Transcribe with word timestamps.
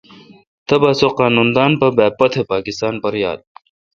تبا 0.67 0.91
سو 0.99 1.07
قانون 1.19 1.47
دان 1.55 1.71
با 1.79 1.87
پوتھ 2.17 2.35
پاکستان 2.51 2.93
پر 3.03 3.13
یال۔ 3.21 3.39